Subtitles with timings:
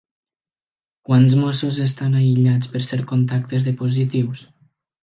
[1.09, 4.47] Quants mossos estan aïllats per ser contactes de positius?